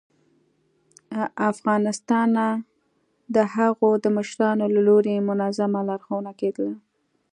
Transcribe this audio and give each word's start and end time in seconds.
ه 1.15 1.19
افغانستانه 1.51 2.45
د 3.35 3.37
هغو 3.55 3.89
د 4.03 4.05
مشرانو 4.17 4.65
له 4.75 4.81
لوري 4.87 5.15
منظمه 5.29 5.79
لارښوونه 5.89 6.31
کېدله 6.39 6.75